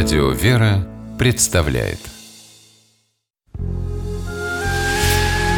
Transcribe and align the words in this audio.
Радио 0.00 0.30
«Вера» 0.30 0.86
представляет 1.18 1.98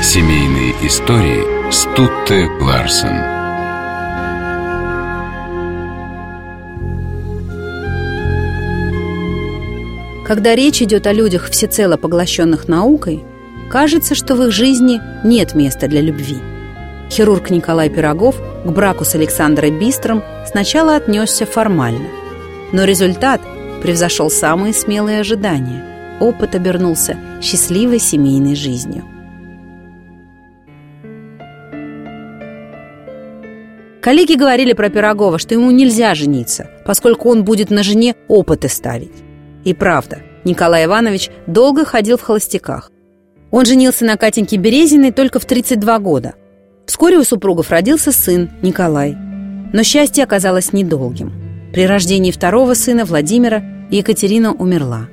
Семейные 0.02 0.70
истории 0.86 1.70
Стутте 1.70 2.48
Ларсен 2.58 3.18
Когда 10.26 10.54
речь 10.54 10.80
идет 10.80 11.06
о 11.06 11.12
людях, 11.12 11.50
всецело 11.50 11.98
поглощенных 11.98 12.66
наукой, 12.66 13.22
кажется, 13.68 14.14
что 14.14 14.36
в 14.36 14.44
их 14.44 14.52
жизни 14.52 15.02
нет 15.22 15.54
места 15.54 15.86
для 15.86 16.00
любви. 16.00 16.38
Хирург 17.10 17.50
Николай 17.50 17.90
Пирогов 17.90 18.36
к 18.64 18.70
браку 18.70 19.04
с 19.04 19.14
Александрой 19.14 19.70
Бистром 19.70 20.22
сначала 20.50 20.96
отнесся 20.96 21.44
формально. 21.44 22.08
Но 22.72 22.84
результат 22.84 23.42
превзошел 23.80 24.30
самые 24.30 24.72
смелые 24.72 25.20
ожидания. 25.20 26.18
Опыт 26.20 26.54
обернулся 26.54 27.16
счастливой 27.40 27.98
семейной 27.98 28.54
жизнью. 28.54 29.04
Коллеги 34.00 34.34
говорили 34.34 34.72
про 34.72 34.88
Пирогова, 34.88 35.38
что 35.38 35.54
ему 35.54 35.70
нельзя 35.70 36.14
жениться, 36.14 36.70
поскольку 36.86 37.28
он 37.28 37.44
будет 37.44 37.70
на 37.70 37.82
жене 37.82 38.14
опыты 38.28 38.68
ставить. 38.68 39.12
И 39.64 39.74
правда, 39.74 40.20
Николай 40.44 40.86
Иванович 40.86 41.30
долго 41.46 41.84
ходил 41.84 42.16
в 42.16 42.22
холостяках. 42.22 42.90
Он 43.50 43.66
женился 43.66 44.04
на 44.04 44.16
Катеньке 44.16 44.56
Березиной 44.56 45.12
только 45.12 45.38
в 45.38 45.44
32 45.44 45.98
года. 45.98 46.34
Вскоре 46.86 47.18
у 47.18 47.24
супругов 47.24 47.70
родился 47.70 48.10
сын 48.10 48.50
Николай. 48.62 49.16
Но 49.72 49.82
счастье 49.82 50.24
оказалось 50.24 50.72
недолгим. 50.72 51.32
При 51.72 51.86
рождении 51.86 52.32
второго 52.32 52.74
сына 52.74 53.04
Владимира 53.04 53.62
Екатерина 53.90 54.52
умерла. 54.52 55.08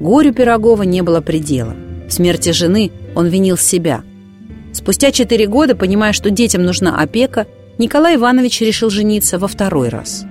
Горю 0.00 0.34
Пирогова 0.34 0.82
не 0.82 1.02
было 1.02 1.20
предела. 1.20 1.76
В 2.08 2.12
смерти 2.12 2.50
жены 2.50 2.90
он 3.14 3.28
винил 3.28 3.56
себя. 3.56 4.02
Спустя 4.72 5.12
четыре 5.12 5.46
года, 5.46 5.76
понимая, 5.76 6.12
что 6.12 6.30
детям 6.30 6.64
нужна 6.64 7.00
опека, 7.00 7.46
Николай 7.78 8.16
Иванович 8.16 8.62
решил 8.62 8.90
жениться 8.90 9.38
во 9.38 9.46
второй 9.46 9.88
раз. 9.88 10.24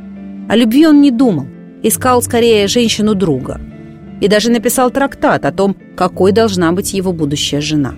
О 0.49 0.55
любви 0.57 0.85
он 0.85 1.01
не 1.01 1.11
думал, 1.11 1.47
искал 1.81 2.21
скорее 2.21 2.67
женщину 2.67 3.15
друга. 3.15 3.61
И 4.19 4.27
даже 4.27 4.51
написал 4.51 4.91
трактат 4.91 5.45
о 5.45 5.51
том, 5.53 5.77
какой 5.95 6.33
должна 6.33 6.73
быть 6.73 6.93
его 6.93 7.13
будущая 7.13 7.61
жена. 7.61 7.95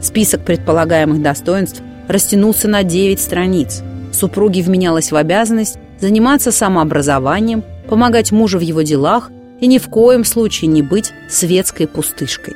Список 0.00 0.44
предполагаемых 0.44 1.22
достоинств 1.22 1.82
растянулся 2.08 2.68
на 2.68 2.82
9 2.82 3.18
страниц. 3.18 3.82
Супруге 4.12 4.62
вменялась 4.62 5.10
в 5.12 5.16
обязанность 5.16 5.78
заниматься 6.00 6.52
самообразованием, 6.52 7.64
помогать 7.88 8.32
мужу 8.32 8.58
в 8.58 8.62
его 8.62 8.82
делах 8.82 9.30
и 9.60 9.66
ни 9.66 9.78
в 9.78 9.88
коем 9.88 10.24
случае 10.24 10.68
не 10.68 10.82
быть 10.82 11.12
светской 11.28 11.86
пустышкой. 11.86 12.54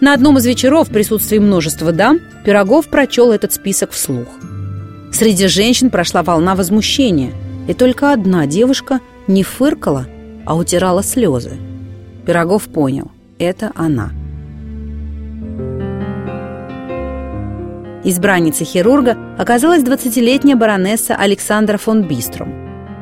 На 0.00 0.14
одном 0.14 0.38
из 0.38 0.46
вечеров 0.46 0.88
в 0.88 0.92
присутствии 0.92 1.38
множества 1.38 1.92
дам 1.92 2.20
Пирогов 2.44 2.88
прочел 2.88 3.32
этот 3.32 3.52
список 3.52 3.90
вслух. 3.90 4.28
Среди 5.12 5.48
женщин 5.48 5.90
прошла 5.90 6.22
волна 6.22 6.54
возмущения, 6.54 7.32
и 7.66 7.74
только 7.74 8.12
одна 8.12 8.46
девушка 8.46 9.00
не 9.26 9.42
фыркала, 9.42 10.06
а 10.46 10.56
утирала 10.56 11.02
слезы. 11.02 11.56
Пирогов 12.26 12.64
понял– 12.64 13.10
это 13.38 13.72
она. 13.74 14.10
Избранницей 18.04 18.64
хирурга 18.64 19.16
оказалась 19.36 19.82
20-летняя 19.82 20.56
баронесса 20.56 21.16
Александра 21.16 21.78
фон 21.78 22.04
Биструм. 22.04 22.57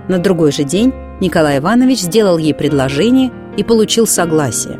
На 0.08 0.18
другой 0.18 0.52
же 0.52 0.64
день 0.64 0.92
Николай 1.20 1.58
Иванович 1.58 2.00
сделал 2.00 2.38
ей 2.38 2.54
предложение 2.54 3.32
и 3.56 3.64
получил 3.64 4.06
согласие. 4.06 4.78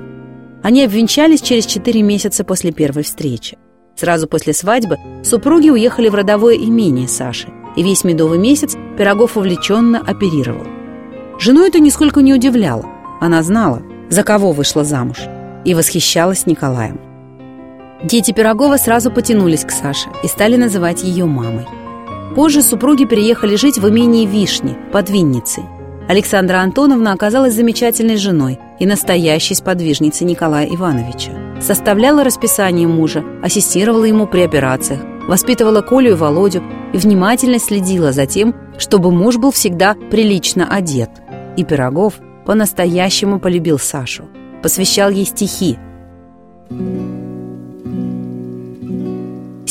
Они 0.62 0.84
обвенчались 0.84 1.42
через 1.42 1.66
4 1.66 2.02
месяца 2.02 2.44
после 2.44 2.72
первой 2.72 3.03
встречи. 3.03 3.59
Сразу 3.97 4.28
после 4.28 4.53
свадьбы 4.53 4.98
супруги 5.22 5.70
уехали 5.70 6.09
в 6.09 6.15
родовое 6.15 6.56
имение 6.56 7.09
Саши, 7.09 7.48
и 7.76 7.82
весь 7.82 8.04
медовый 8.04 8.38
месяц 8.38 8.76
Пирогов 8.98 9.36
увлеченно 9.36 10.00
оперировал. 10.00 10.66
Жену 11.38 11.65
это 11.65 11.78
нисколько 11.81 12.20
не 12.20 12.34
удивляло. 12.34 12.84
Она 13.20 13.42
знала, 13.42 13.82
за 14.10 14.22
кого 14.22 14.53
вышла 14.53 14.84
замуж, 14.84 15.19
и 15.65 15.75
восхищалась 15.75 16.47
Николаем. 16.47 17.00
Дети 18.04 18.32
Пирогова 18.32 18.76
сразу 18.76 19.10
потянулись 19.10 19.65
к 19.65 19.70
Саше 19.70 20.09
и 20.22 20.28
стали 20.28 20.56
называть 20.56 21.03
ее 21.03 21.25
мамой. 21.25 21.66
Позже 22.36 22.60
супруги 22.60 23.06
переехали 23.06 23.56
жить 23.56 23.78
в 23.78 23.88
имении 23.88 24.26
Вишни 24.26 24.76
под 24.92 25.08
Винницей. 25.08 25.64
Александра 26.06 26.58
Антоновна 26.58 27.12
оказалась 27.12 27.54
замечательной 27.54 28.19
женой 28.19 28.58
и 28.78 28.84
настоящей 28.84 29.54
сподвижницей 29.54 30.26
Николая 30.26 30.66
Ивановича. 30.66 31.32
Составляла 31.62 32.24
расписание 32.24 32.86
мужа, 32.86 33.24
ассистировала 33.42 34.04
ему 34.04 34.26
при 34.26 34.42
операциях, 34.42 35.00
воспитывала 35.26 35.80
Колю 35.80 36.10
и 36.10 36.14
Володю 36.14 36.62
и 36.92 36.98
внимательно 36.98 37.58
следила 37.58 38.12
за 38.12 38.26
тем, 38.26 38.54
чтобы 38.76 39.10
муж 39.10 39.38
был 39.38 39.50
всегда 39.50 39.94
прилично 39.94 40.68
одет. 40.68 41.08
И 41.56 41.64
Пирогов 41.64 42.20
по-настоящему 42.44 43.41
полюбил 43.41 43.78
Сашу, 43.78 44.26
посвящал 44.62 45.08
ей 45.08 45.24
стихи. 45.24 45.78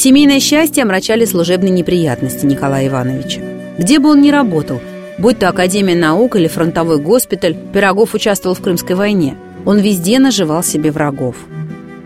Семейное 0.05 0.39
счастье 0.39 0.83
омрачали 0.83 1.25
служебные 1.25 1.71
неприятности 1.71 2.45
Николая 2.45 2.85
Ивановича. 2.85 3.41
Где 3.79 3.97
бы 3.97 4.11
он 4.11 4.21
ни 4.21 4.29
работал– 4.29 4.79
Будь 5.17 5.39
то 5.39 5.49
Академия 5.49 5.95
наук 5.95 6.35
или 6.35 6.47
фронтовой 6.47 6.99
госпиталь, 6.99 7.57
Пирогов 7.73 8.13
участвовал 8.13 8.53
в 8.53 8.61
Крымской 8.61 8.95
войне. 8.95 9.35
Он 9.65 9.79
везде 9.79 10.19
наживал 10.19 10.61
себе 10.61 10.91
врагов. 10.91 11.37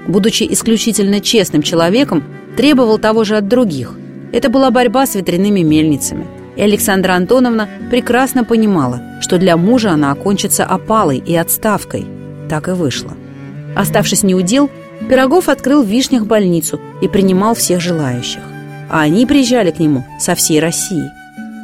Будучи 0.08 0.48
исключительно 0.50 1.20
честным 1.20 1.62
человеком, 1.62 2.24
требовал 2.56 3.00
того 3.00 3.26
же 3.26 3.36
от 3.36 3.50
других. 3.50 3.96
Это 4.32 4.50
была 4.50 4.72
борьба 4.72 5.06
с 5.06 5.16
ветряными 5.16 5.60
мельницами. 5.60 6.26
И 6.56 6.62
Александра 6.62 7.16
Антоновна 7.16 7.68
прекрасно 7.90 8.46
понимала, 8.46 9.02
что 9.20 9.38
для 9.38 9.58
мужа 9.58 9.92
она 9.92 10.14
окончится 10.14 10.64
опалой 10.64 11.18
и 11.18 11.36
отставкой. 11.36 12.06
Так 12.50 12.70
и 12.70 12.72
вышло. 12.72 13.12
Оставшись 13.76 14.24
неудел, 14.24 14.70
Пирогов 15.08 15.50
открыл 15.50 15.84
в 15.84 15.88
Вишнях 15.88 16.26
больницу 16.26 16.80
и 17.02 17.08
принимал 17.08 17.56
всех 17.56 17.80
желающих. 17.80 18.42
А 18.90 19.02
они 19.02 19.26
приезжали 19.26 19.72
к 19.72 19.80
нему 19.80 20.04
со 20.20 20.36
всей 20.36 20.60
России. 20.60 21.10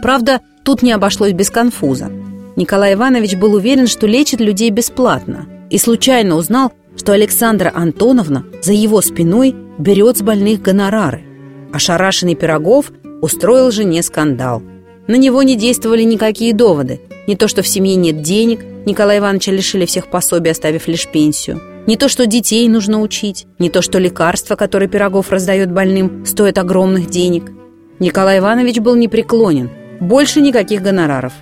Правда, 0.02 0.42
Тут 0.66 0.82
не 0.82 0.92
обошлось 0.92 1.34
без 1.34 1.52
конфуза. 1.52 2.12
Николай 2.56 2.96
Иванович 2.96 3.36
был 3.36 3.54
уверен, 3.54 3.86
что 3.86 4.08
лечит 4.08 4.42
людей 4.42 4.72
бесплатно, 4.72 5.46
и 5.70 5.78
случайно 5.78 6.38
узнал, 6.38 6.74
что 6.98 7.12
Александра 7.12 7.72
Антоновна 7.74 8.46
за 8.64 8.74
его 8.74 9.00
спиной 9.02 9.56
берет 9.78 10.18
с 10.18 10.22
больных 10.24 10.64
гонорары. 10.64 11.22
Ошарашенный 11.72 12.34
Пирогов 12.34 12.92
устроил 13.22 13.70
жене 13.70 14.02
скандал. 14.02 14.64
На 15.06 15.18
него 15.18 15.44
не 15.44 15.56
действовали 15.56 16.02
никакие 16.02 16.52
доводы. 16.52 17.00
Не 17.28 17.36
то, 17.36 17.48
что 17.48 17.62
в 17.62 17.68
семье 17.68 17.96
нет 17.96 18.24
денег, 18.24 18.62
Николая 18.88 19.20
Ивановича 19.20 19.52
лишили 19.52 19.86
всех 19.86 20.08
пособий, 20.08 20.50
оставив 20.50 20.88
лишь 20.88 21.08
пенсию. 21.08 21.62
Не 21.88 21.98
то, 21.98 22.10
что 22.10 22.26
детей 22.26 22.68
нужно 22.68 23.02
учить, 23.02 23.48
не 23.60 23.70
то, 23.70 23.82
что 23.82 24.00
лекарства, 24.00 24.56
которые 24.56 24.90
Пирогов 24.90 25.32
раздает 25.32 25.72
больным, 25.72 26.26
стоят 26.26 26.58
огромных 26.58 27.10
денег. 27.10 27.52
Николай 28.00 28.40
Иванович 28.40 28.80
был 28.80 28.96
непреклонен– 28.96 29.70
больше 30.00 30.42
никаких 30.42 30.82
гонораров. 30.82 31.34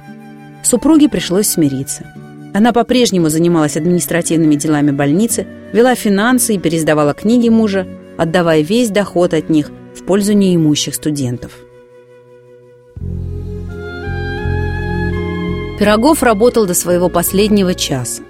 Супруге 0.63 1.09
пришлось 1.09 1.47
смириться. 1.47 2.05
Она 2.53 2.71
по-прежнему 2.71 3.29
занималась 3.29 3.77
административными 3.77 4.55
делами 4.55 4.91
больницы, 4.91 5.47
вела 5.73 5.95
финансы 5.95 6.55
и 6.55 6.59
пересдавала 6.59 7.13
книги 7.13 7.49
мужа, 7.49 7.87
отдавая 8.17 8.61
весь 8.61 8.89
доход 8.89 9.33
от 9.33 9.49
них 9.49 9.71
в 9.95 10.03
пользу 10.05 10.33
неимущих 10.33 10.95
студентов. 10.95 11.51
Пирогов 15.79 16.21
работал 16.21 16.65
до 16.65 16.75
своего 16.75 17.09
последнего 17.09 17.73
часа. 17.73 18.21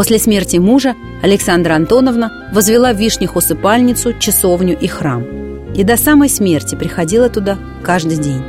После 0.00 0.18
смерти 0.18 0.56
мужа 0.56 0.94
Александра 1.22 1.74
Антоновна 1.74 2.48
возвела 2.54 2.94
в 2.94 2.96
Вишнях 2.96 3.36
усыпальницу, 3.36 4.14
часовню 4.18 4.74
и 4.74 4.86
храм. 4.86 5.74
И 5.74 5.84
до 5.84 5.98
самой 5.98 6.30
смерти 6.30 6.74
приходила 6.74 7.28
туда 7.28 7.58
каждый 7.82 8.16
день. 8.16 8.42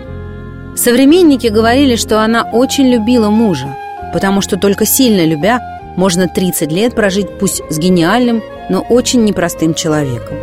Современники 0.77 1.47
говорили, 1.47 1.97
что 1.97 2.23
она 2.23 2.43
очень 2.43 2.87
любила 2.87 3.29
мужа, 3.29 3.75
потому 4.13 4.39
что 4.39 4.55
только 4.55 4.85
сильно 4.85 5.25
любя, 5.25 5.59
можно 5.97 6.29
30 6.29 6.71
лет 6.71 6.95
прожить 6.95 7.27
пусть 7.37 7.61
с 7.69 7.77
гениальным, 7.77 8.41
но 8.69 8.79
очень 8.79 9.25
непростым 9.25 9.73
человеком. 9.73 10.37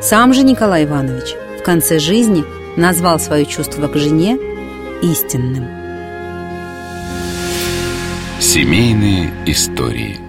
Сам 0.00 0.32
же 0.32 0.44
Николай 0.44 0.86
Иванович 0.86 1.34
в 1.60 1.62
конце 1.62 1.98
жизни 1.98 2.42
назвал 2.74 3.20
свое 3.20 3.44
чувство 3.44 3.86
к 3.86 3.96
жене 3.98 4.38
истинным. 5.02 5.66
Семейные 8.40 9.30
истории– 9.44 10.20